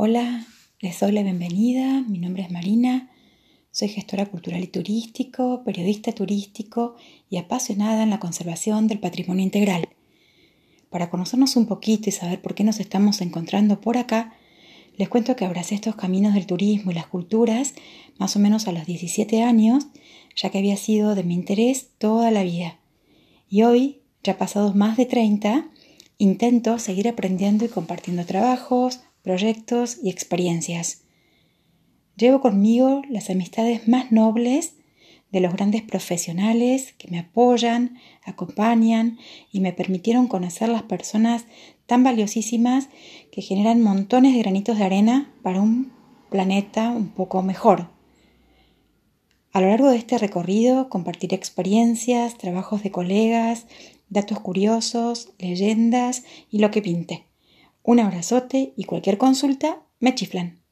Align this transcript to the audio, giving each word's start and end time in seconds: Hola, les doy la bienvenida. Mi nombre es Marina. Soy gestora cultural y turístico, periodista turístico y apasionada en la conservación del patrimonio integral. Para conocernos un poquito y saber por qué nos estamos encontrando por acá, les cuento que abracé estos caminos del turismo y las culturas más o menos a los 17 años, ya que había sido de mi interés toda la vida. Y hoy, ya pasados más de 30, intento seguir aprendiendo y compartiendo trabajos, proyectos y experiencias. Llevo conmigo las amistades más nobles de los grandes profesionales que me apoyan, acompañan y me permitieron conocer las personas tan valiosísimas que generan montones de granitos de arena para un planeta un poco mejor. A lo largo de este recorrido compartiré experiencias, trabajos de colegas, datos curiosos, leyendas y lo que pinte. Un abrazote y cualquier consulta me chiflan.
Hola, 0.00 0.46
les 0.78 1.00
doy 1.00 1.10
la 1.10 1.24
bienvenida. 1.24 2.04
Mi 2.06 2.20
nombre 2.20 2.44
es 2.44 2.52
Marina. 2.52 3.10
Soy 3.72 3.88
gestora 3.88 4.26
cultural 4.26 4.62
y 4.62 4.68
turístico, 4.68 5.64
periodista 5.64 6.12
turístico 6.12 6.94
y 7.28 7.36
apasionada 7.36 8.04
en 8.04 8.10
la 8.10 8.20
conservación 8.20 8.86
del 8.86 9.00
patrimonio 9.00 9.42
integral. 9.42 9.88
Para 10.88 11.10
conocernos 11.10 11.56
un 11.56 11.66
poquito 11.66 12.08
y 12.08 12.12
saber 12.12 12.40
por 12.40 12.54
qué 12.54 12.62
nos 12.62 12.78
estamos 12.78 13.20
encontrando 13.20 13.80
por 13.80 13.98
acá, 13.98 14.34
les 14.96 15.08
cuento 15.08 15.34
que 15.34 15.44
abracé 15.44 15.74
estos 15.74 15.96
caminos 15.96 16.34
del 16.34 16.46
turismo 16.46 16.92
y 16.92 16.94
las 16.94 17.08
culturas 17.08 17.74
más 18.18 18.36
o 18.36 18.38
menos 18.38 18.68
a 18.68 18.72
los 18.72 18.86
17 18.86 19.42
años, 19.42 19.88
ya 20.36 20.50
que 20.50 20.58
había 20.58 20.76
sido 20.76 21.16
de 21.16 21.24
mi 21.24 21.34
interés 21.34 21.88
toda 21.98 22.30
la 22.30 22.44
vida. 22.44 22.78
Y 23.50 23.62
hoy, 23.62 24.02
ya 24.22 24.38
pasados 24.38 24.76
más 24.76 24.96
de 24.96 25.06
30, 25.06 25.68
intento 26.18 26.78
seguir 26.78 27.08
aprendiendo 27.08 27.64
y 27.64 27.68
compartiendo 27.68 28.24
trabajos, 28.24 29.00
proyectos 29.22 29.98
y 30.02 30.10
experiencias. 30.10 31.02
Llevo 32.16 32.40
conmigo 32.40 33.02
las 33.08 33.30
amistades 33.30 33.86
más 33.86 34.10
nobles 34.10 34.74
de 35.30 35.40
los 35.40 35.52
grandes 35.52 35.82
profesionales 35.82 36.94
que 36.96 37.08
me 37.08 37.18
apoyan, 37.18 37.98
acompañan 38.24 39.18
y 39.52 39.60
me 39.60 39.72
permitieron 39.72 40.26
conocer 40.26 40.68
las 40.68 40.82
personas 40.82 41.44
tan 41.86 42.02
valiosísimas 42.02 42.88
que 43.30 43.42
generan 43.42 43.82
montones 43.82 44.34
de 44.34 44.40
granitos 44.40 44.78
de 44.78 44.84
arena 44.84 45.32
para 45.42 45.60
un 45.60 45.92
planeta 46.30 46.90
un 46.90 47.08
poco 47.08 47.42
mejor. 47.42 47.88
A 49.52 49.60
lo 49.60 49.68
largo 49.68 49.90
de 49.90 49.96
este 49.96 50.18
recorrido 50.18 50.88
compartiré 50.88 51.36
experiencias, 51.36 52.36
trabajos 52.36 52.82
de 52.82 52.90
colegas, 52.90 53.66
datos 54.08 54.40
curiosos, 54.40 55.32
leyendas 55.38 56.24
y 56.50 56.58
lo 56.58 56.70
que 56.70 56.82
pinte. 56.82 57.27
Un 57.88 58.00
abrazote 58.00 58.74
y 58.76 58.84
cualquier 58.84 59.16
consulta 59.16 59.80
me 59.98 60.14
chiflan. 60.14 60.62